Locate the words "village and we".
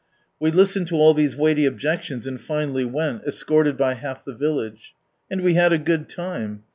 4.33-5.53